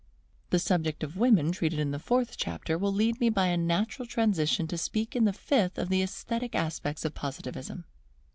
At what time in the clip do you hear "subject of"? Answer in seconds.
0.57-1.15